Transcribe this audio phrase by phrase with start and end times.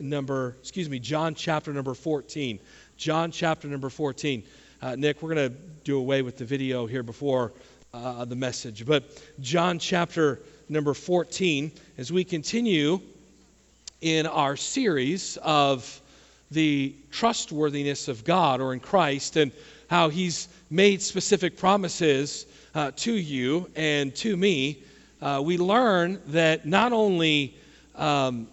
[0.00, 2.58] number, excuse me, John chapter number 14.
[2.96, 4.42] John chapter number 14.
[4.82, 7.52] Uh, Nick, we're going to do away with the video here before
[7.92, 8.86] uh, the message.
[8.86, 13.00] But John chapter number 14, as we continue
[14.00, 16.00] in our series of
[16.50, 19.52] the trustworthiness of God or in Christ and
[19.88, 24.82] how He's made specific promises uh, to you and to me,
[25.20, 27.56] uh, we learn that not only
[27.96, 28.48] um,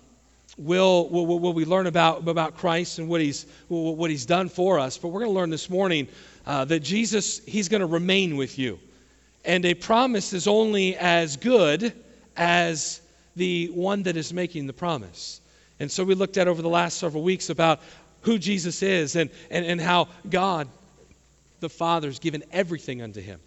[0.57, 4.79] will, will, will, we learn about, about Christ and what he's, what he's done for
[4.79, 6.07] us, but we're going to learn this morning
[6.45, 8.79] uh, that Jesus, He's going to remain with you.
[9.45, 11.93] And a promise is only as good
[12.35, 13.01] as
[13.35, 15.41] the one that is making the promise.
[15.79, 17.81] And so we looked at over the last several weeks about
[18.21, 20.67] who Jesus is and, and, and how God,
[21.59, 23.39] the Father, has given everything unto him.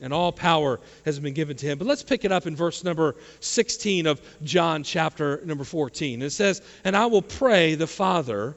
[0.00, 1.78] And all power has been given to him.
[1.78, 6.20] But let's pick it up in verse number 16 of John chapter number 14.
[6.20, 8.54] It says, And I will pray the Father,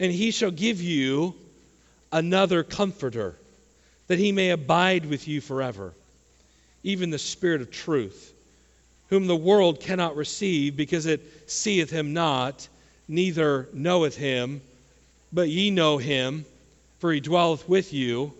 [0.00, 1.34] and he shall give you
[2.10, 3.36] another comforter,
[4.08, 5.92] that he may abide with you forever,
[6.82, 8.34] even the Spirit of truth
[9.10, 12.66] whom the world cannot receive, because it seeth him not,
[13.08, 14.60] neither knoweth him.
[15.32, 16.44] But ye know him,
[17.00, 18.32] for he dwelleth with you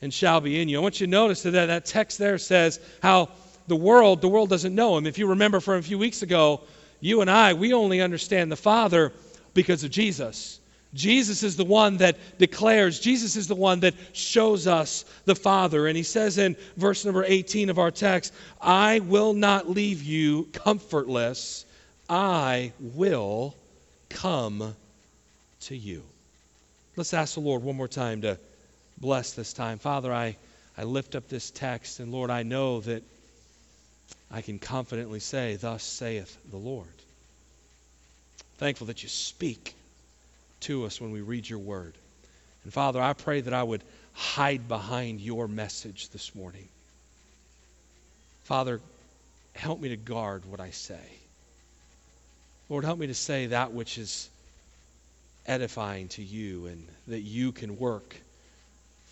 [0.00, 0.78] and shall be in you.
[0.78, 3.28] I want you to notice that that text there says how
[3.66, 5.06] the world, the world doesn't know him.
[5.06, 6.62] If you remember from a few weeks ago,
[7.00, 9.12] you and I, we only understand the Father
[9.54, 10.60] because of Jesus.
[10.94, 15.86] Jesus is the one that declares, Jesus is the one that shows us the Father.
[15.86, 20.48] And he says in verse number 18 of our text, I will not leave you
[20.52, 21.66] comfortless,
[22.08, 23.54] I will
[24.08, 24.74] come
[25.62, 26.02] to you.
[26.96, 28.38] Let's ask the Lord one more time to
[29.00, 29.78] bless this time.
[29.78, 30.36] Father, I,
[30.76, 33.02] I lift up this text, and Lord, I know that
[34.30, 36.86] I can confidently say, Thus saith the Lord.
[38.58, 39.74] Thankful that you speak
[40.60, 41.94] to us when we read your word.
[42.64, 43.82] And Father, I pray that I would
[44.12, 46.68] hide behind your message this morning.
[48.44, 48.80] Father,
[49.54, 51.00] help me to guard what I say.
[52.68, 54.28] Lord, help me to say that which is
[55.46, 58.16] edifying to you and that you can work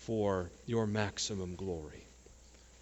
[0.07, 2.01] for your maximum glory.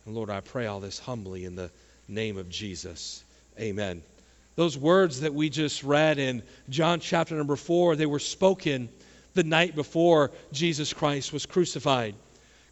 [0.06, 1.72] And Lord, I pray all this humbly in the
[2.08, 3.24] name of Jesus.
[3.60, 4.04] Amen.
[4.56, 8.90] Those words that we just read in John chapter number 4, they were spoken
[9.34, 12.14] the night before Jesus Christ was crucified.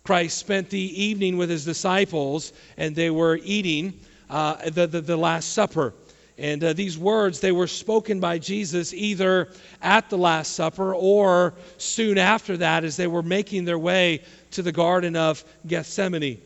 [0.03, 3.99] Christ spent the evening with his disciples, and they were eating
[4.29, 5.95] uh, the, the, the, Last Supper.
[6.37, 9.49] And uh, these words, they were spoken by Jesus either
[9.81, 14.63] at the Last Supper or soon after that as they were making their way to
[14.63, 16.41] the Garden of Gethsemane.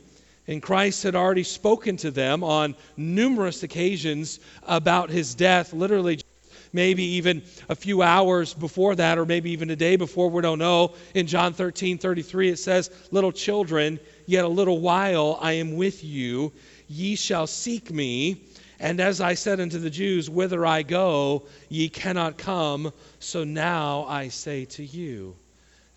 [0.47, 6.19] And Christ had already spoken to them on numerous occasions about his death, literally
[6.73, 10.59] maybe even a few hours before that, or maybe even a day before, we don't
[10.59, 10.93] know.
[11.13, 16.03] In John 13 33, it says, Little children, yet a little while I am with
[16.03, 16.53] you.
[16.87, 18.41] Ye shall seek me.
[18.79, 22.93] And as I said unto the Jews, Whither I go, ye cannot come.
[23.19, 25.35] So now I say to you.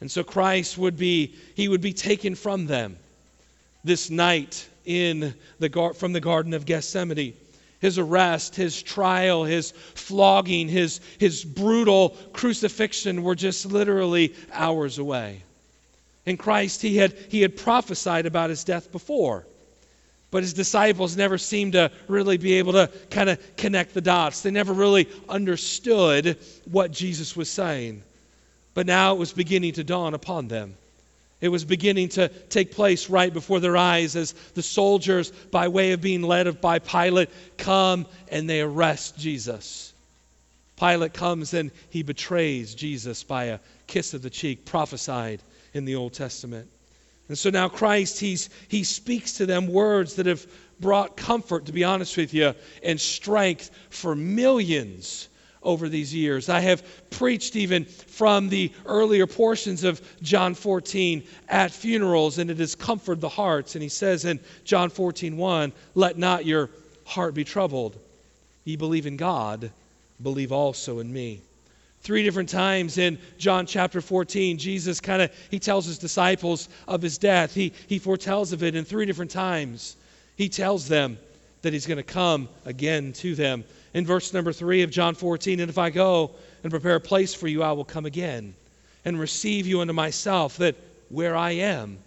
[0.00, 2.96] And so Christ would be, he would be taken from them
[3.84, 7.34] this night in the from the Garden of Gethsemane.
[7.80, 15.42] His arrest, his trial, his flogging, his, his brutal crucifixion were just literally hours away.
[16.26, 19.46] In Christ, he had, he had prophesied about his death before.
[20.30, 24.42] But his disciples never seemed to really be able to kind of connect the dots.
[24.42, 26.38] They never really understood
[26.70, 28.02] what Jesus was saying.
[28.74, 30.76] But now it was beginning to dawn upon them.
[31.40, 35.92] It was beginning to take place right before their eyes as the soldiers, by way
[35.92, 39.92] of being led by Pilate, come and they arrest Jesus.
[40.76, 45.40] Pilate comes and he betrays Jesus by a kiss of the cheek, prophesied
[45.72, 46.68] in the Old Testament.
[47.30, 50.44] And so now Christ, he's, he speaks to them words that have
[50.80, 55.28] brought comfort, to be honest with you, and strength for millions
[55.62, 56.48] over these years.
[56.48, 62.58] I have preached even from the earlier portions of John 14 at funerals, and it
[62.58, 63.76] has comforted the hearts.
[63.76, 66.68] And he says in John 14, 1, Let not your
[67.04, 67.96] heart be troubled.
[68.64, 69.70] Ye believe in God,
[70.20, 71.42] believe also in me.
[72.02, 77.02] Three different times in John chapter 14, Jesus kind of he tells his disciples of
[77.02, 77.54] his death.
[77.54, 79.96] He he foretells of it in three different times.
[80.36, 81.18] He tells them
[81.62, 85.60] that he's going to come again to them in verse number 3 of John 14
[85.60, 86.30] And if I go
[86.62, 88.54] and prepare a place for you, I will come again
[89.04, 90.76] and receive you unto myself, that
[91.08, 91.98] where I am,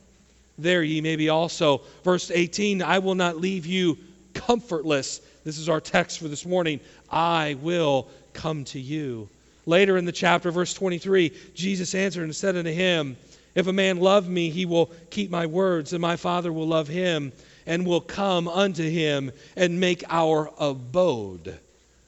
[0.57, 1.81] there ye may be also.
[2.04, 3.98] Verse 18 I will not leave you
[4.34, 5.22] comfortless.
[5.44, 6.80] This is our text for this morning.
[7.12, 9.30] I will come to you.
[9.65, 13.15] Later in the chapter, verse 23, Jesus answered and said unto him,
[13.56, 16.88] If a man love me, he will keep my words, and my Father will love
[16.88, 17.31] him,
[17.65, 21.57] and will come unto him and make our abode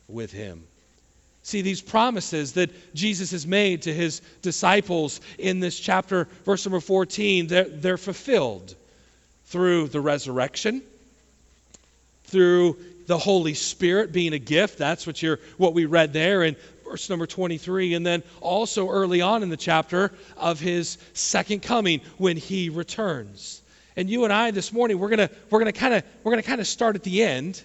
[0.08, 0.64] with him.
[1.44, 6.80] See, these promises that Jesus has made to his disciples in this chapter, verse number
[6.80, 8.76] 14, they're, they're fulfilled
[9.46, 10.82] through the resurrection,
[12.24, 14.80] through the Holy Spirit being a gift.
[14.80, 16.56] That's what, you're, what we read there in
[16.86, 17.96] verse number 23.
[17.96, 23.62] And then also early on in the chapter of his second coming when he returns.
[23.98, 26.62] And you and I this morning, we're to we're gonna kind of we're to kind
[26.62, 27.62] of start at the end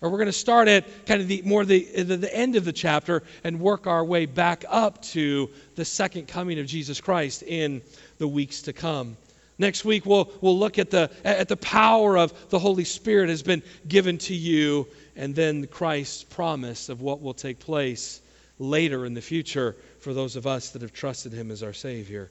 [0.00, 2.72] or we're to start at kind of the more the, the, the end of the
[2.72, 7.80] chapter and work our way back up to the second coming of Jesus Christ in
[8.18, 9.16] the weeks to come.
[9.56, 13.42] Next week we'll, we'll look at the, at the power of the Holy Spirit has
[13.42, 18.20] been given to you, and then Christ's promise of what will take place
[18.58, 22.30] later in the future for those of us that have trusted Him as our Savior.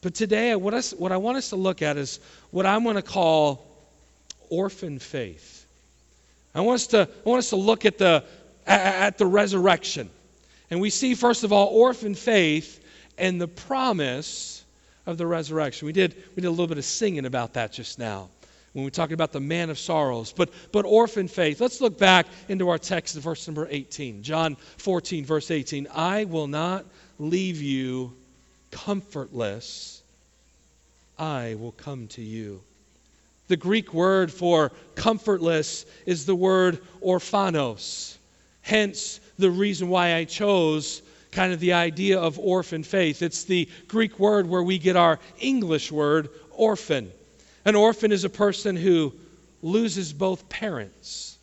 [0.00, 2.20] But today, what, us, what I want us to look at is
[2.50, 3.66] what I'm going to call
[4.50, 5.66] orphan faith.
[6.54, 8.24] I want us to, I want us to look at the,
[8.66, 10.10] at the resurrection.
[10.70, 12.82] And we see, first of all, orphan faith
[13.18, 14.64] and the promise
[15.06, 15.86] of the resurrection.
[15.86, 18.28] We did, we did a little bit of singing about that just now
[18.76, 20.34] when we talk about the man of sorrows.
[20.36, 21.62] But, but orphan faith.
[21.62, 24.22] Let's look back into our text, verse number 18.
[24.22, 25.88] John 14, verse 18.
[25.94, 26.84] I will not
[27.18, 28.12] leave you
[28.70, 30.02] comfortless,
[31.18, 32.60] I will come to you.
[33.48, 38.18] The Greek word for comfortless is the word orphanos.
[38.60, 41.00] Hence, the reason why I chose
[41.32, 43.22] kind of the idea of orphan faith.
[43.22, 47.10] It's the Greek word where we get our English word orphan.
[47.66, 49.12] An orphan is a person who
[49.60, 51.36] loses both parents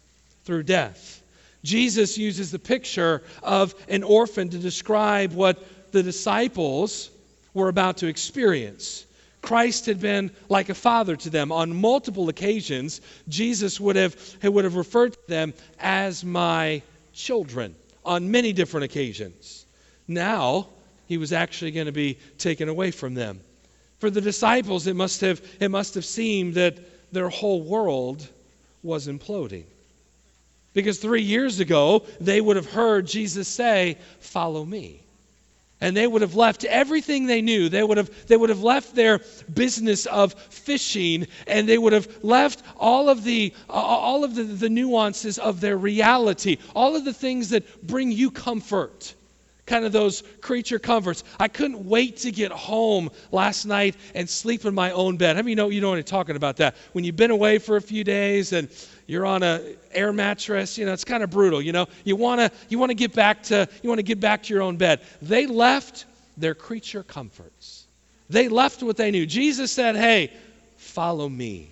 [0.45, 1.21] through death.
[1.65, 7.11] Jesus uses the picture of an orphan to describe what the disciples
[7.53, 9.05] were about to experience.
[9.41, 11.51] Christ had been like a father to them.
[11.51, 16.81] On multiple occasions, Jesus would have, would have referred to them as my
[17.13, 17.75] children
[18.05, 19.65] on many different occasions.
[20.07, 20.67] Now,
[21.07, 23.41] he was actually going to be taken away from them.
[24.03, 26.77] For the disciples, it must have, it must have seemed that
[27.13, 28.27] their whole world
[28.83, 29.63] was imploding.
[30.73, 34.99] Because three years ago, they would have heard Jesus say, Follow me.
[35.79, 37.69] And they would have left everything they knew.
[37.69, 39.21] They would have, they would have left their
[39.53, 44.69] business of fishing, and they would have left all of, the, all of the, the
[44.69, 49.13] nuances of their reality, all of the things that bring you comfort
[49.65, 51.23] kind of those creature comforts.
[51.39, 55.35] I couldn't wait to get home last night and sleep in my own bed.
[55.35, 56.75] How many you know you know what I'm talking about that?
[56.91, 58.69] When you've been away for a few days and
[59.07, 59.61] you're on a
[59.91, 61.87] air mattress, you know, it's kind of brutal, you know.
[62.03, 64.53] You want to you want to get back to you want to get back to
[64.53, 65.01] your own bed.
[65.21, 66.05] They left
[66.37, 67.85] their creature comforts.
[68.29, 69.25] They left what they knew.
[69.25, 70.31] Jesus said, "Hey,
[70.77, 71.69] follow me."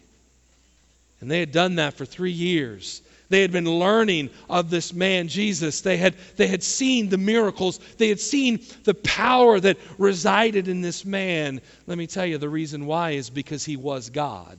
[1.19, 3.01] And they had done that for 3 years.
[3.31, 5.80] They had been learning of this man, Jesus.
[5.80, 7.80] They had, they had seen the miracles.
[7.98, 11.62] They had seen the power that resided in this man.
[11.88, 14.57] Let me tell you, the reason why is because he was God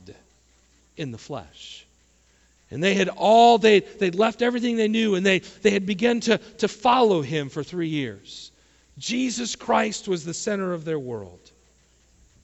[0.97, 1.85] in the flesh.
[2.71, 6.21] And they had all, they, they'd left everything they knew and they, they had begun
[6.21, 8.51] to, to follow him for three years.
[8.97, 11.51] Jesus Christ was the center of their world.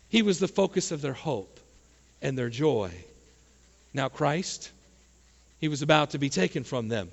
[0.10, 1.60] He was the focus of their hope
[2.22, 2.92] and their joy.
[3.96, 4.70] Now, Christ,
[5.60, 7.12] he was about to be taken from them.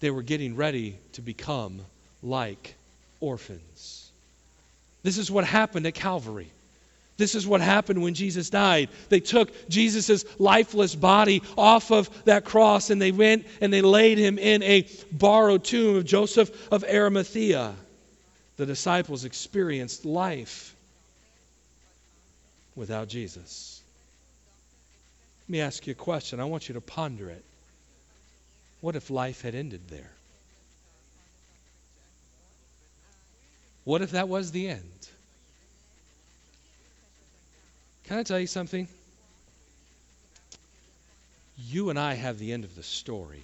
[0.00, 1.80] They were getting ready to become
[2.22, 2.74] like
[3.20, 4.10] orphans.
[5.02, 6.50] This is what happened at Calvary.
[7.16, 8.90] This is what happened when Jesus died.
[9.08, 14.18] They took Jesus' lifeless body off of that cross and they went and they laid
[14.18, 17.74] him in a borrowed tomb of Joseph of Arimathea.
[18.58, 20.74] The disciples experienced life
[22.74, 23.75] without Jesus.
[25.46, 26.40] Let me ask you a question.
[26.40, 27.44] I want you to ponder it.
[28.80, 30.10] What if life had ended there?
[33.84, 35.08] What if that was the end?
[38.04, 38.88] Can I tell you something?
[41.56, 43.42] You and I have the end of the story.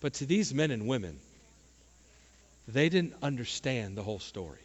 [0.00, 1.18] But to these men and women,
[2.68, 4.58] they didn't understand the whole story.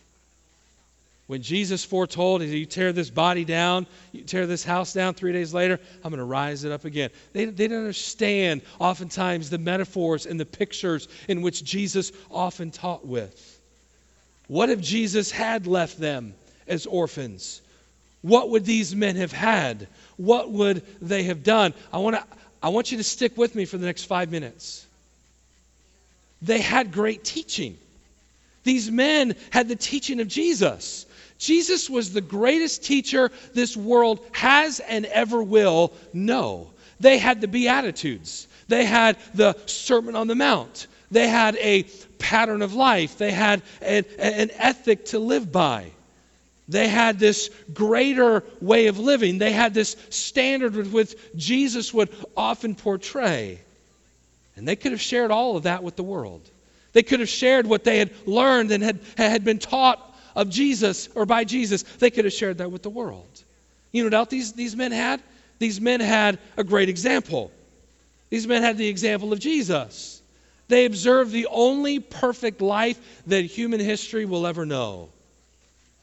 [1.27, 5.53] When Jesus foretold, you tear this body down, you tear this house down three days
[5.53, 7.11] later, I'm going to rise it up again.
[7.31, 13.05] They, they didn't understand oftentimes the metaphors and the pictures in which Jesus often taught
[13.05, 13.61] with.
[14.47, 16.33] What if Jesus had left them
[16.67, 17.61] as orphans?
[18.21, 19.87] What would these men have had?
[20.17, 21.73] What would they have done?
[21.93, 22.23] I want, to,
[22.61, 24.85] I want you to stick with me for the next five minutes.
[26.41, 27.77] They had great teaching.
[28.65, 31.05] These men had the teaching of Jesus.
[31.43, 36.69] Jesus was the greatest teacher this world has and ever will know.
[37.01, 41.83] They had the Beatitudes, they had the Sermon on the Mount, they had a
[42.17, 45.91] pattern of life, they had an, an ethic to live by.
[46.69, 49.37] They had this greater way of living.
[49.37, 53.59] They had this standard with which Jesus would often portray.
[54.55, 56.41] And they could have shared all of that with the world.
[56.93, 61.09] They could have shared what they had learned and had, had been taught of Jesus
[61.15, 61.83] or by Jesus.
[61.83, 63.43] They could have shared that with the world.
[63.91, 65.21] You know what else these, these men had?
[65.59, 67.51] These men had a great example.
[68.29, 70.21] These men had the example of Jesus.
[70.67, 75.09] They observed the only perfect life that human history will ever know.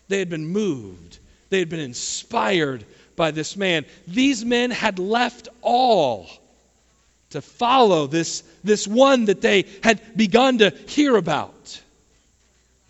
[0.09, 1.19] They had been moved,
[1.51, 2.85] they had been inspired
[3.17, 3.85] by this man.
[4.07, 6.29] These men had left all
[7.31, 11.81] to follow this, this one that they had begun to hear about.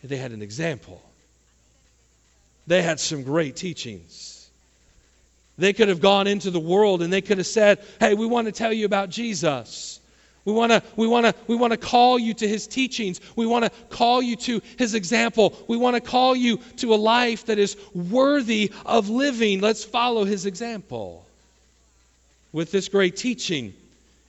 [0.02, 1.02] They had an example.
[2.70, 4.48] They had some great teachings.
[5.58, 8.46] They could have gone into the world and they could have said, Hey, we want
[8.46, 9.98] to tell you about Jesus.
[10.44, 13.20] We want to we want to we want to call you to his teachings.
[13.34, 15.52] We want to call you to his example.
[15.66, 19.60] We want to call you to a life that is worthy of living.
[19.60, 21.26] Let's follow his example.
[22.52, 23.74] With this great teaching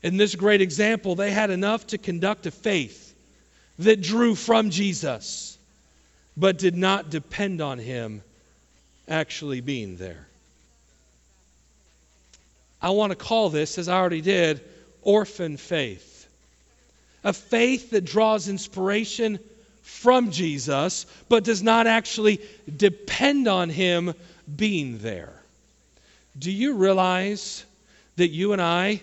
[0.01, 3.13] and this great example, they had enough to conduct a faith
[3.77, 5.59] that drew from Jesus
[6.35, 8.23] but did not depend on him
[9.11, 10.25] actually being there.
[12.81, 14.61] I want to call this as I already did
[15.03, 16.27] orphan faith.
[17.23, 19.39] A faith that draws inspiration
[19.83, 22.41] from Jesus, but does not actually
[22.75, 24.13] depend on Him
[24.55, 25.33] being there.
[26.37, 27.65] Do you realize
[28.15, 29.01] that you and I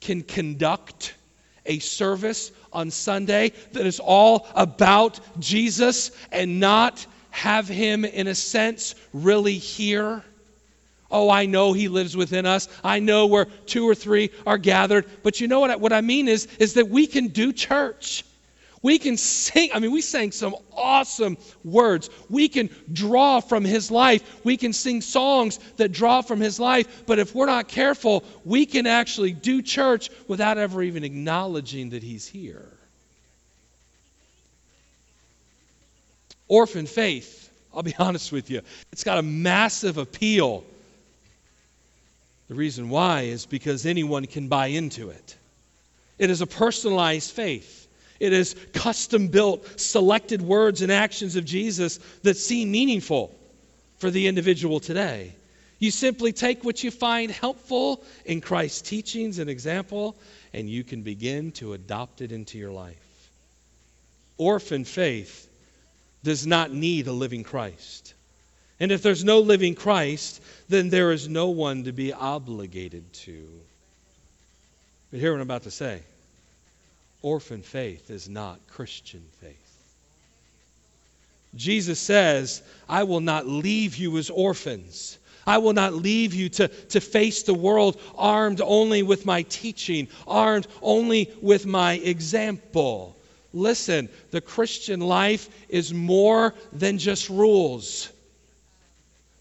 [0.00, 1.14] can conduct
[1.66, 8.34] a service on Sunday that is all about Jesus and not have Him, in a
[8.34, 10.22] sense, really here?
[11.10, 12.68] Oh, I know he lives within us.
[12.84, 15.06] I know where two or three are gathered.
[15.22, 18.24] But you know what I, what I mean is, is that we can do church.
[18.82, 19.70] We can sing.
[19.74, 22.08] I mean, we sang some awesome words.
[22.30, 24.40] We can draw from his life.
[24.44, 27.04] We can sing songs that draw from his life.
[27.06, 32.02] But if we're not careful, we can actually do church without ever even acknowledging that
[32.02, 32.79] he's here.
[36.50, 38.60] Orphan faith, I'll be honest with you,
[38.92, 40.64] it's got a massive appeal
[42.50, 45.36] the reason why is because anyone can buy into it.
[46.18, 47.86] It is a personalized faith.
[48.18, 53.32] It is custom built, selected words and actions of Jesus that seem meaningful
[53.98, 55.32] for the individual today.
[55.78, 60.16] You simply take what you find helpful in Christ's teachings and example,
[60.52, 63.30] and you can begin to adopt it into your life.
[64.38, 65.48] Orphan faith
[66.22, 68.14] does not need a living Christ.
[68.78, 73.46] And if there's no living Christ, then there is no one to be obligated to.
[75.10, 76.02] But hear what I'm about to say
[77.22, 79.56] orphan faith is not Christian faith.
[81.54, 85.18] Jesus says, I will not leave you as orphans.
[85.46, 90.08] I will not leave you to, to face the world armed only with my teaching,
[90.26, 93.16] armed only with my example.
[93.52, 98.10] Listen, the Christian life is more than just rules.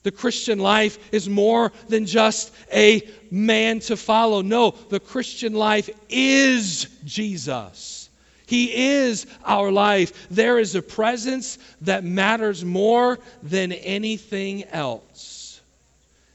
[0.04, 4.42] The Christian life is more than just a man to follow.
[4.42, 8.10] No, the Christian life is Jesus.
[8.48, 10.28] He is our life.
[10.32, 15.39] There is a presence that matters more than anything else.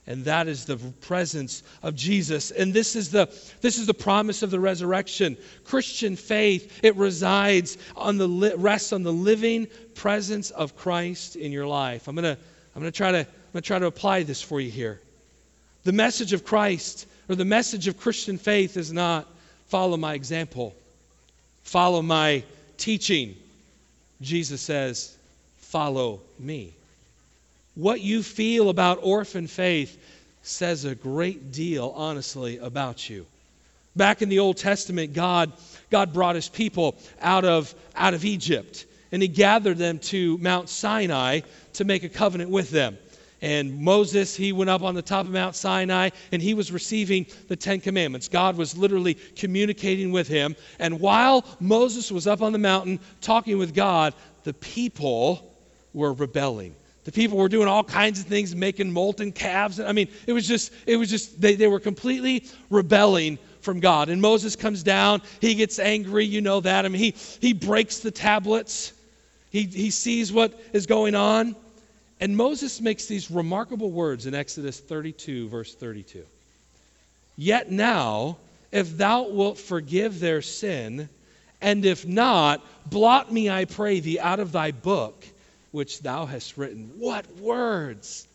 [0.06, 2.50] And that is the presence of Jesus.
[2.50, 3.26] And this is the
[3.62, 5.36] this is the promise of the resurrection.
[5.64, 11.66] Christian faith, it resides on the rests on the living presence of Christ in your
[11.66, 12.06] life.
[12.06, 12.40] I'm going to
[12.74, 15.00] I'm going to try to I'm going to try to apply this for you here.
[15.84, 19.26] The message of Christ or the message of Christian faith is not
[19.68, 20.74] follow my example,
[21.62, 22.44] follow my
[22.76, 23.36] teaching.
[24.20, 25.16] Jesus says,
[25.56, 26.74] follow me.
[27.74, 29.98] What you feel about orphan faith
[30.42, 33.26] says a great deal, honestly, about you.
[33.96, 35.52] Back in the Old Testament, God,
[35.90, 40.68] God brought his people out of, out of Egypt, and he gathered them to Mount
[40.68, 41.40] Sinai
[41.74, 42.98] to make a covenant with them.
[43.42, 47.26] And Moses, he went up on the top of Mount Sinai and he was receiving
[47.48, 48.28] the Ten Commandments.
[48.28, 50.56] God was literally communicating with him.
[50.78, 54.14] And while Moses was up on the mountain talking with God,
[54.44, 55.52] the people
[55.92, 56.74] were rebelling.
[57.04, 59.78] The people were doing all kinds of things, making molten calves.
[59.78, 64.08] I mean, it was just, it was just, they, they were completely rebelling from God.
[64.08, 66.84] And Moses comes down, he gets angry, you know that.
[66.84, 68.92] I mean, he, he breaks the tablets
[69.54, 71.54] He, he sees what is going on.
[72.18, 76.24] And Moses makes these remarkable words in Exodus 32, verse 32.
[77.36, 78.38] Yet now,
[78.72, 81.08] if thou wilt forgive their sin,
[81.60, 85.24] and if not, blot me, I pray thee, out of thy book
[85.74, 86.88] which thou hast written.
[86.98, 88.28] What words!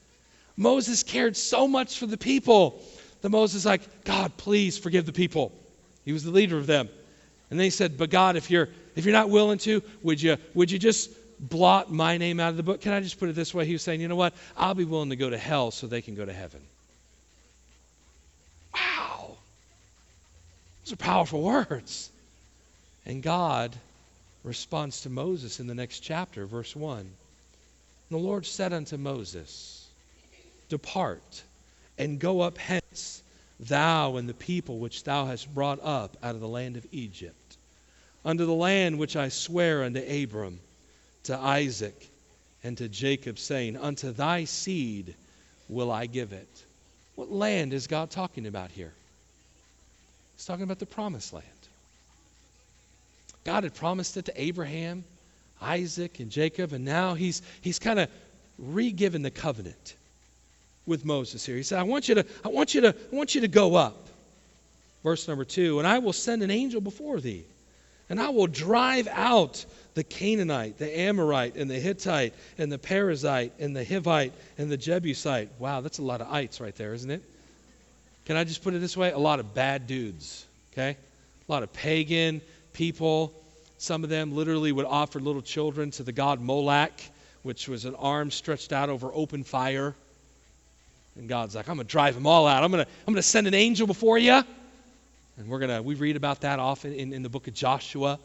[0.58, 2.84] Moses cared so much for the people
[3.22, 5.54] that Moses like, God, please forgive the people.
[6.04, 6.90] He was the leader of them.
[7.50, 8.68] And they said, But God, if you're
[8.98, 12.58] if you're not willing to, would you would you just blot my name out of
[12.58, 12.82] the book?
[12.82, 13.66] Can I just put it this way?
[13.66, 14.34] He was saying, you know what?
[14.58, 16.60] I'll be willing to go to hell so they can go to heaven.
[18.76, 19.38] Wow.
[20.84, 22.10] Those are powerful words.
[23.06, 23.74] And God
[24.44, 27.10] responds to Moses in the next chapter, verse 1.
[28.10, 29.88] And the Lord said unto Moses,
[30.70, 31.44] Depart
[31.98, 33.22] and go up hence,
[33.60, 37.58] thou and the people which thou hast brought up out of the land of Egypt,
[38.26, 40.60] unto the land which I swear unto Abram,
[41.26, 42.10] to Isaac,
[42.64, 45.14] and to Jacob, saying, Unto thy seed
[45.68, 46.66] will I give it.
[47.16, 48.94] What land is God talking about here?
[50.36, 51.46] He's talking about the promised land.
[53.44, 55.04] God had promised it to Abraham,
[55.62, 58.10] Isaac, and Jacob, and now he's, he's kind of
[58.58, 59.96] re-given the covenant
[60.86, 61.56] with Moses here.
[61.56, 63.76] He said, I want you to, I want you to, I want you to go
[63.76, 64.08] up.
[65.04, 67.46] Verse number two, and I will send an angel before thee,
[68.10, 73.52] and I will drive out the Canaanite, the Amorite, and the Hittite, and the Perizzite,
[73.60, 75.50] and the Hivite, and the Jebusite.
[75.58, 77.24] Wow, that's a lot of ites right there, isn't it?
[78.26, 79.12] Can I just put it this way?
[79.12, 80.98] A lot of bad dudes, okay?
[81.48, 82.42] A lot of pagan
[82.74, 83.34] people.
[83.80, 86.92] Some of them literally would offer little children to the god Moloch,
[87.44, 89.96] which was an arm stretched out over open fire.
[91.16, 92.62] And God's like, I'm going to drive them all out.
[92.62, 94.44] I'm going to I'm to send an angel before you.
[95.38, 98.20] And we're going to, we read about that often in, in the book of Joshua.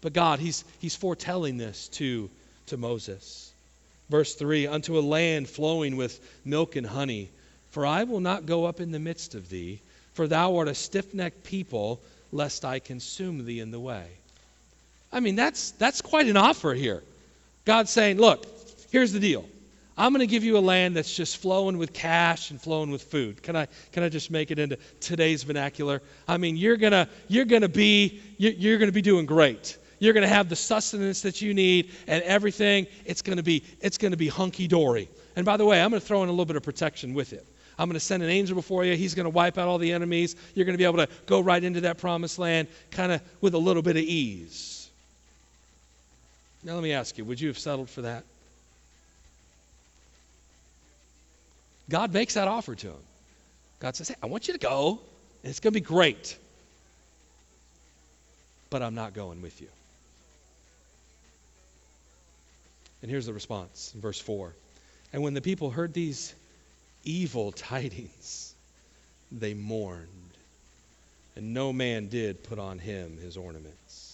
[0.00, 2.28] But God, he's, he's foretelling this to,
[2.66, 3.52] to Moses.
[4.10, 7.30] Verse 3 Unto a land flowing with milk and honey,
[7.70, 9.78] for I will not go up in the midst of thee,
[10.14, 12.00] for thou art a stiff necked people,
[12.32, 14.08] lest I consume thee in the way.
[15.12, 17.02] I mean, that's, that's quite an offer here.
[17.64, 18.46] God's saying, Look,
[18.90, 19.44] here's the deal.
[19.98, 23.02] I'm going to give you a land that's just flowing with cash and flowing with
[23.02, 23.42] food.
[23.42, 26.02] Can I, can I just make it into today's vernacular?
[26.28, 29.78] I mean, you're going to, you're going to be, you're going to be doing great.
[29.98, 32.86] You're going to have the sustenance that you need and everything.
[33.06, 35.08] It's going to be, it's going to be hunky dory.
[35.34, 37.32] And by the way, I'm going to throw in a little bit of protection with
[37.32, 37.46] it.
[37.78, 38.96] I'm going to send an angel before you.
[38.96, 40.36] He's going to wipe out all the enemies.
[40.54, 43.54] You're going to be able to go right into that promised land kind of with
[43.54, 44.75] a little bit of ease.
[46.66, 48.24] Now, let me ask you would you have settled for that?
[51.88, 53.04] God makes that offer to him.
[53.78, 54.98] God says, Hey, I want you to go,
[55.44, 56.36] and it's going to be great.
[58.68, 59.68] But I'm not going with you.
[63.00, 64.52] And here's the response in verse 4.
[65.12, 66.34] And when the people heard these
[67.04, 68.52] evil tidings,
[69.30, 70.08] they mourned,
[71.36, 74.05] and no man did put on him his ornaments.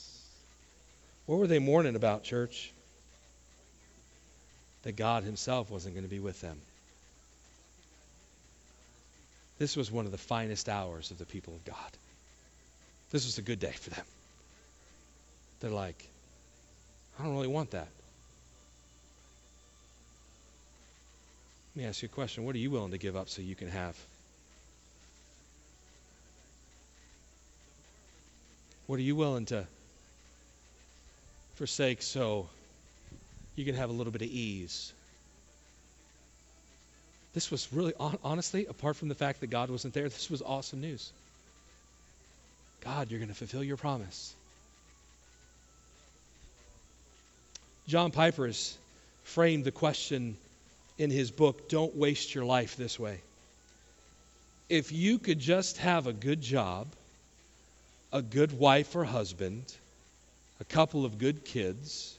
[1.26, 2.72] What were they mourning about, church?
[4.82, 6.58] That God Himself wasn't going to be with them.
[9.58, 11.76] This was one of the finest hours of the people of God.
[13.12, 14.04] This was a good day for them.
[15.61, 16.08] They're like,
[17.18, 17.88] I don't really want that.
[21.74, 22.44] Let me ask you a question.
[22.44, 23.96] What are you willing to give up so you can have?
[28.87, 29.66] What are you willing to
[31.54, 32.48] forsake so
[33.56, 34.92] you can have a little bit of ease?
[37.34, 40.80] This was really, honestly, apart from the fact that God wasn't there, this was awesome
[40.80, 41.10] news.
[42.84, 44.34] God, you're going to fulfill your promise.
[47.88, 48.76] John Piper has
[49.24, 50.36] framed the question
[50.98, 53.20] in his book, Don't Waste Your Life This Way.
[54.68, 56.86] If you could just have a good job,
[58.12, 59.64] a good wife or husband,
[60.62, 62.16] a couple of good kids,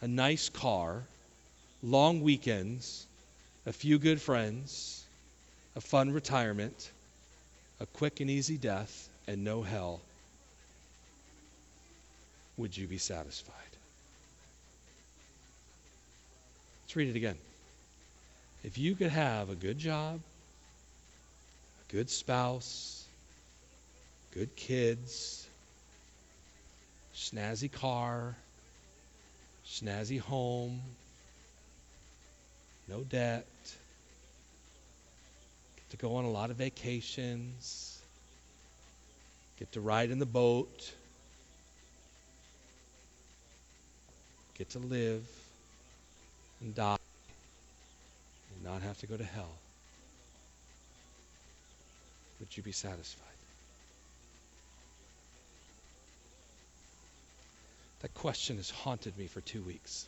[0.00, 1.02] a nice car,
[1.82, 3.06] long weekends,
[3.66, 5.04] a few good friends,
[5.76, 6.90] a fun retirement,
[7.80, 10.00] a quick and easy death, and no hell,
[12.56, 13.52] would you be satisfied?
[16.84, 17.36] Let's read it again.
[18.64, 20.18] If you could have a good job,
[21.90, 23.04] a good spouse,
[24.32, 25.41] good kids,
[27.14, 28.34] snazzy car,
[29.66, 30.80] snazzy home,
[32.88, 33.46] no debt,
[35.76, 38.00] get to go on a lot of vacations,
[39.58, 40.92] get to ride in the boat,
[44.58, 45.24] get to live.
[46.62, 46.96] and die
[48.54, 49.50] and not have to go to hell,
[52.38, 53.31] would you be satisfied?
[58.02, 60.06] That question has haunted me for two weeks.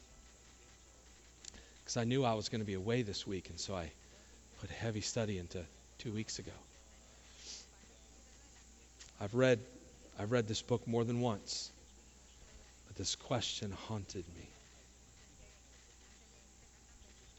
[1.81, 3.91] Because I knew I was going to be away this week, and so I
[4.61, 5.63] put heavy study into
[5.99, 6.51] two weeks ago.
[9.21, 9.61] I've read,
[10.19, 11.71] I've read this book more than once,
[12.89, 14.49] but this question haunted me.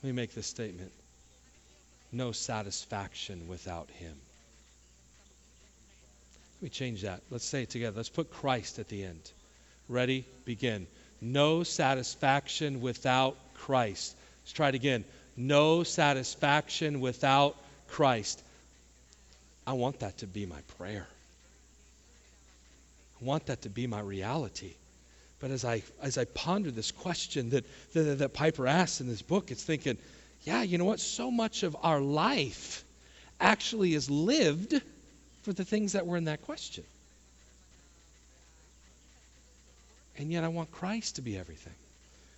[0.01, 0.91] Let me make this statement
[2.13, 4.15] no satisfaction without Him.
[6.57, 7.21] Let me change that.
[7.29, 7.97] Let's say it together.
[7.97, 9.31] Let's put Christ at the end.
[9.87, 10.25] Ready?
[10.45, 10.87] Begin.
[11.21, 14.15] No satisfaction without Christ.
[14.43, 15.03] Let's try it again.
[15.37, 17.55] No satisfaction without
[17.89, 18.41] Christ.
[19.67, 21.07] I want that to be my prayer.
[23.21, 24.73] I want that to be my reality.
[25.39, 29.21] But as I as I ponder this question that, that, that Piper asks in this
[29.21, 29.97] book, it's thinking,
[30.43, 30.99] yeah, you know what?
[30.99, 32.83] So much of our life
[33.39, 34.79] actually is lived
[35.43, 36.83] for the things that were in that question.
[40.17, 41.73] And yet I want Christ to be everything.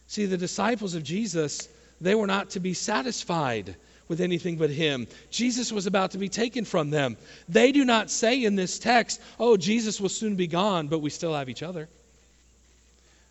[0.08, 1.68] See, the disciples of Jesus,
[2.02, 3.76] they were not to be satisfied
[4.08, 5.08] with anything but Him.
[5.30, 7.18] Jesus was about to be taken from them.
[7.50, 11.10] They do not say in this text, oh, Jesus will soon be gone, but we
[11.10, 11.90] still have each other.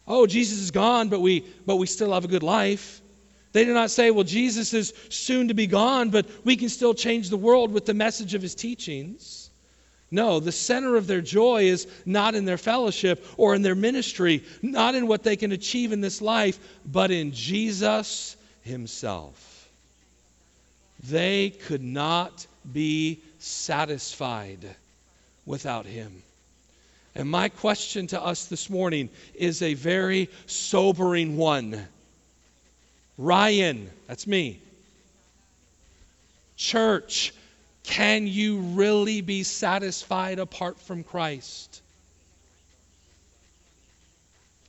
[0.07, 3.01] Oh, Jesus is gone, but we, but we still have a good life.
[3.53, 6.95] They do not say, well, Jesus is soon to be gone, but we can still
[6.95, 9.46] change the world with the message of his teachings.
[10.11, 14.45] No, the center of their joy is not in their fellowship or in their ministry,
[14.63, 19.69] not in what they can achieve in this life, but in Jesus himself.
[21.09, 24.65] They could not be satisfied
[25.45, 26.23] without him.
[27.15, 31.87] And my question to us this morning is a very sobering one.
[33.17, 34.61] Ryan, that's me.
[36.57, 37.33] Church,
[37.87, 41.81] can you really be satisfied apart from Christ?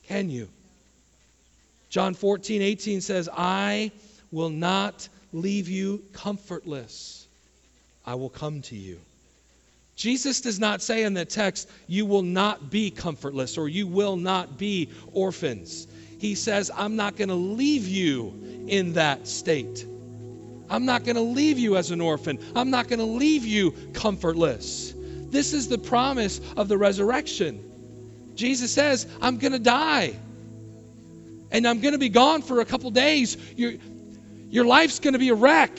[0.06, 0.48] Can you?
[1.90, 3.90] John 14, 18 says, I
[4.30, 7.26] will not leave you comfortless.
[8.06, 9.00] I will come to you.
[9.96, 14.16] Jesus does not say in the text, you will not be comfortless or you will
[14.16, 15.88] not be orphans.
[16.20, 19.84] He says, I'm not going to leave you in that state.
[20.70, 22.38] I'm not going to leave you as an orphan.
[22.54, 24.94] I'm not going to leave you comfortless.
[25.30, 27.64] This is the promise of the resurrection.
[28.34, 30.14] Jesus says, I'm going to die.
[31.50, 33.36] And I'm going to be gone for a couple days.
[33.56, 33.74] You're,
[34.50, 35.72] your life's going to be a wreck.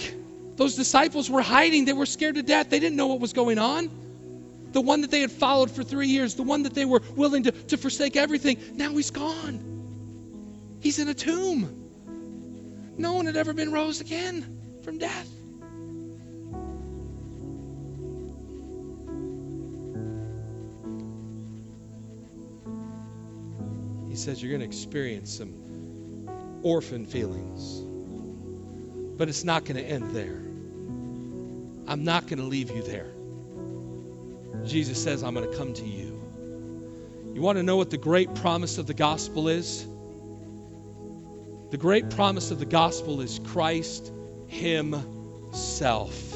[0.55, 1.85] Those disciples were hiding.
[1.85, 2.69] They were scared to death.
[2.69, 3.89] They didn't know what was going on.
[4.71, 7.43] The one that they had followed for three years, the one that they were willing
[7.43, 10.77] to, to forsake everything, now he's gone.
[10.81, 11.75] He's in a tomb.
[12.97, 14.58] No one had ever been rose again
[14.89, 15.29] from death.
[24.09, 25.53] He says you're going to experience some
[26.63, 27.81] orphan feelings.
[29.15, 30.41] But it's not going to end there.
[31.87, 33.11] I'm not going to leave you there.
[34.65, 36.19] Jesus says, I'm going to come to you.
[37.35, 39.85] You want to know what the great promise of the gospel is?
[41.69, 44.11] The great promise of the gospel is Christ
[44.49, 46.35] Himself.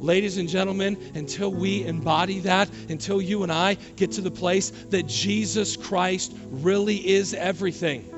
[0.00, 4.70] Ladies and gentlemen, until we embody that, until you and I get to the place
[4.90, 8.08] that Jesus Christ really is everything,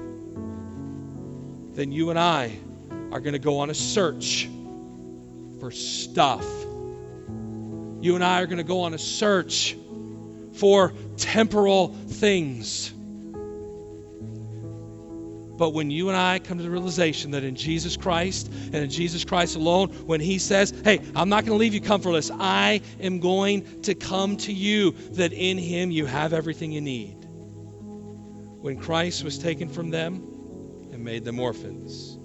[1.75, 2.57] then you and I
[3.11, 4.49] are going to go on a search
[5.61, 6.45] for stuff.
[8.01, 9.77] You and I are going to go on a search
[10.55, 12.93] for temporal things.
[15.59, 18.89] But when you and I come to the realization that in Jesus Christ and in
[18.89, 22.81] Jesus Christ alone, when He says, Hey, I'm not going to leave you comfortless, I
[23.01, 27.17] am going to come to you, that in Him you have everything you need.
[28.61, 30.23] When Christ was taken from them
[30.93, 32.17] and made them orphans,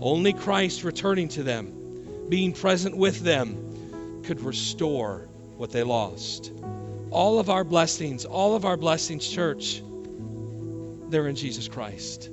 [0.00, 6.52] only Christ returning to them, being present with them, could restore what they lost.
[7.10, 9.82] All of our blessings, all of our blessings, church,
[11.08, 12.28] they're in Jesus Christ.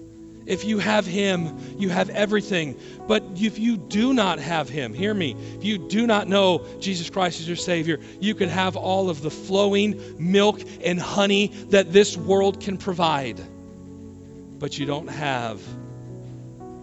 [0.46, 2.80] If you have Him, you have everything.
[3.08, 7.10] But if you do not have Him, hear me, if you do not know Jesus
[7.10, 11.92] Christ as your Savior, you could have all of the flowing milk and honey that
[11.92, 13.42] this world can provide.
[14.60, 15.62] But you don't have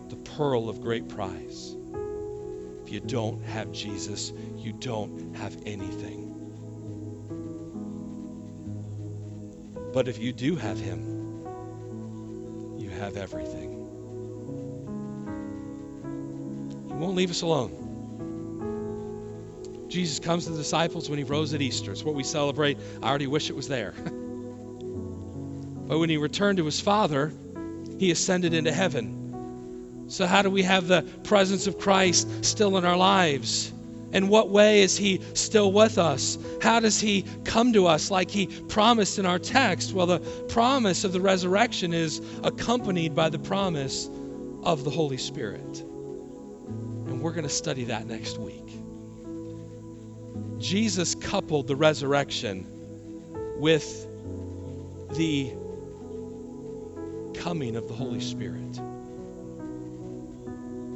[0.08, 1.74] the pearl of great price.
[2.84, 6.30] If you don't have Jesus, you don't have anything.
[9.92, 11.11] But if you do have Him,
[12.92, 13.70] have everything.
[16.88, 17.82] He won't leave us alone.
[19.88, 21.92] Jesus comes to the disciples when he rose at Easter.
[21.92, 22.78] It's what we celebrate.
[23.02, 23.92] I already wish it was there.
[24.02, 27.32] but when he returned to his Father,
[27.98, 30.06] he ascended into heaven.
[30.08, 33.72] So, how do we have the presence of Christ still in our lives?
[34.12, 36.36] In what way is he still with us?
[36.60, 39.94] How does he come to us like he promised in our text?
[39.94, 44.10] Well, the promise of the resurrection is accompanied by the promise
[44.62, 45.80] of the Holy Spirit.
[45.80, 48.62] And we're going to study that next week.
[50.58, 52.66] Jesus coupled the resurrection
[53.58, 54.06] with
[55.16, 55.52] the
[57.34, 58.80] coming of the Holy Spirit.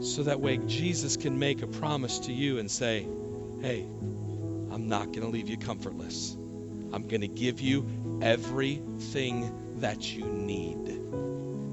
[0.07, 3.07] So that way Jesus can make a promise to you and say,
[3.61, 3.83] hey,
[4.71, 6.35] I'm not going to leave you comfortless.
[6.93, 7.87] I'm going to give you
[8.23, 10.97] everything that you need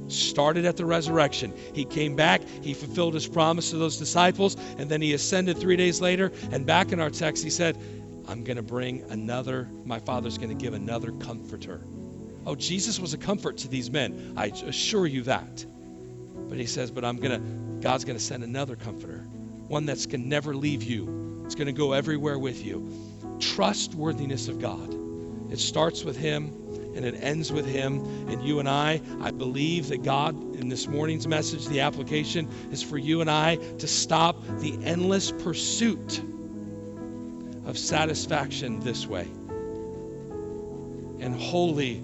[0.07, 1.53] started at the resurrection.
[1.73, 5.75] He came back, he fulfilled his promise to those disciples, and then he ascended three
[5.75, 6.31] days later.
[6.51, 7.77] And back in our text, he said,
[8.27, 11.81] I'm going to bring another, my Father's going to give another comforter.
[12.45, 14.33] Oh, Jesus was a comfort to these men.
[14.37, 15.65] I assure you that.
[16.49, 19.25] But he says, but I'm going to, God's going to send another comforter,
[19.67, 21.41] one that's going to never leave you.
[21.43, 22.89] It's going to go everywhere with you.
[23.41, 24.95] Trustworthiness of God.
[25.51, 26.45] It starts with him
[26.95, 29.01] and it ends with him and you and I.
[29.19, 33.57] I believe that God, in this morning's message, the application is for you and I
[33.57, 36.21] to stop the endless pursuit
[37.65, 39.27] of satisfaction this way
[41.19, 42.01] and wholly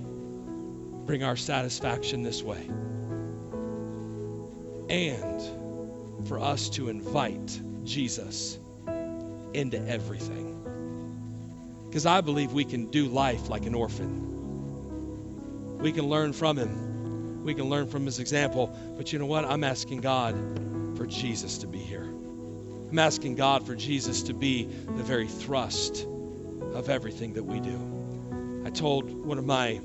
[1.06, 2.70] bring our satisfaction this way.
[4.89, 5.59] And
[6.25, 8.60] for us to invite Jesus
[9.53, 10.55] into everything.
[11.88, 15.77] Because I believe we can do life like an orphan.
[15.79, 17.43] We can learn from him.
[17.43, 18.75] We can learn from his example.
[18.97, 19.45] But you know what?
[19.45, 20.36] I'm asking God
[20.97, 22.03] for Jesus to be here.
[22.03, 26.05] I'm asking God for Jesus to be the very thrust
[26.73, 28.63] of everything that we do.
[28.65, 29.79] I told one of my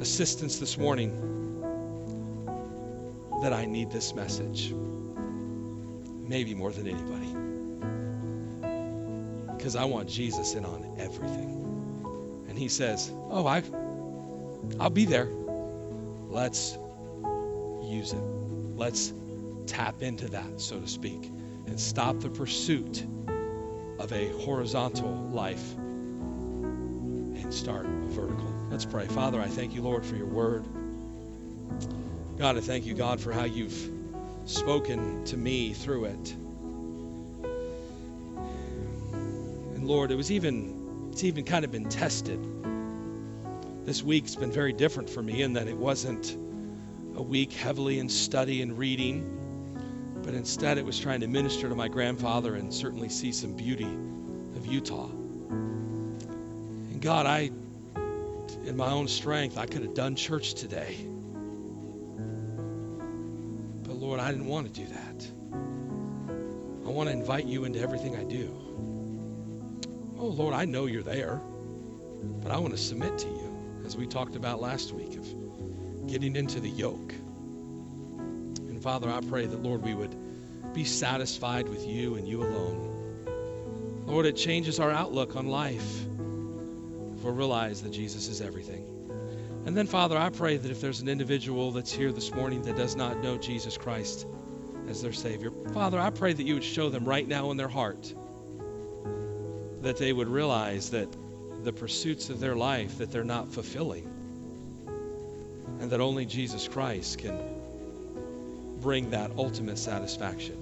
[0.00, 1.12] assistants this morning
[3.42, 4.74] that I need this message,
[6.28, 7.34] maybe more than anybody,
[9.56, 11.54] because I want Jesus in on everything.
[12.48, 13.62] And he says, Oh, I
[14.80, 15.28] I'll be there.
[16.28, 16.78] Let's
[17.82, 18.22] use it.
[18.76, 19.12] Let's
[19.66, 21.24] tap into that, so to speak,
[21.66, 23.04] and stop the pursuit
[23.98, 28.52] of a horizontal life and start a vertical.
[28.70, 29.06] Let's pray.
[29.06, 30.64] Father, I thank you, Lord, for your word.
[32.38, 33.97] God, I thank you, God, for how you've
[34.48, 36.34] spoken to me through it.
[39.74, 42.38] And Lord, it was even it's even kind of been tested
[43.88, 46.36] this week's been very different for me in that it wasn't
[47.16, 51.74] a week heavily in study and reading, but instead it was trying to minister to
[51.74, 53.88] my grandfather and certainly see some beauty
[54.56, 55.08] of Utah.
[55.08, 57.50] And God, I,
[58.66, 60.98] in my own strength, I could have done church today.
[64.08, 65.30] Lord, I didn't want to do that.
[66.86, 68.48] I want to invite you into everything I do.
[70.18, 71.38] Oh, Lord, I know you're there,
[72.42, 76.36] but I want to submit to you as we talked about last week, of getting
[76.36, 77.12] into the yoke.
[77.12, 80.16] And Father, I pray that, Lord, we would
[80.72, 84.06] be satisfied with you and you alone.
[84.06, 86.00] Lord, it changes our outlook on life
[87.14, 88.97] if we realize that Jesus is everything.
[89.68, 92.74] And then, Father, I pray that if there's an individual that's here this morning that
[92.74, 94.26] does not know Jesus Christ
[94.88, 97.68] as their Savior, Father, I pray that you would show them right now in their
[97.68, 98.14] heart
[99.82, 101.14] that they would realize that
[101.64, 104.10] the pursuits of their life that they're not fulfilling.
[105.80, 107.38] And that only Jesus Christ can
[108.80, 110.56] bring that ultimate satisfaction.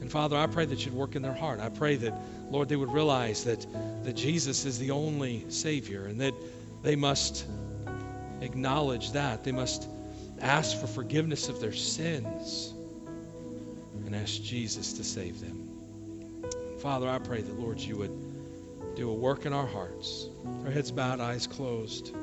[0.00, 1.60] And Father, I pray that you'd work in their heart.
[1.60, 2.18] I pray that,
[2.50, 3.66] Lord, they would realize that,
[4.04, 6.32] that Jesus is the only Savior and that
[6.82, 7.44] they must
[8.40, 9.44] acknowledge that.
[9.44, 9.88] They must
[10.40, 12.72] ask for forgiveness of their sins
[14.06, 15.68] and ask Jesus to save them.
[16.80, 20.28] Father, I pray that, Lord, you would do a work in our hearts.
[20.64, 22.14] Our heads bowed, eyes closed.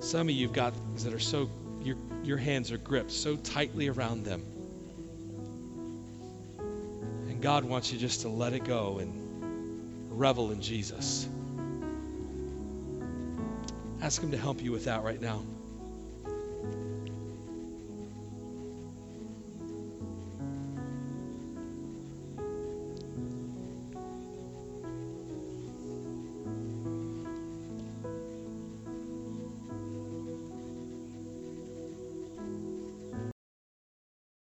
[0.00, 1.50] Some of you've got things that are so,
[1.82, 4.44] your, your hands are gripped so tightly around them.
[7.28, 9.12] And God wants you just to let it go and
[10.10, 11.28] revel in Jesus.
[14.02, 15.44] Ask Him to help you with that right now.